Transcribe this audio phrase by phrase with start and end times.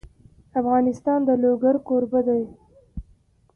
[0.59, 2.43] افغانستان د لوگر کوربه دی.